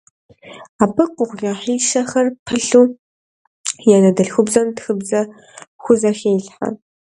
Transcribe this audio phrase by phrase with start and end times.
[0.83, 2.85] Абы гугъуехьищэхэр пылъу
[3.87, 5.21] и анэдэльхубзэм тхыбзэ
[5.83, 6.67] хузэхелъхьэ.